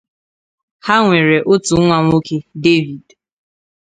[0.85, 3.05] Ha nwere otu nwa nwoke David.